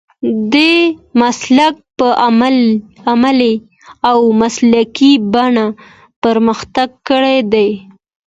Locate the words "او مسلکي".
4.09-5.11